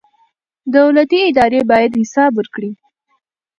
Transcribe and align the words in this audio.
دولتي 0.75 1.19
ادارې 1.29 1.61
باید 1.71 1.91
حساب 2.01 2.31
ورکړي. 2.35 2.71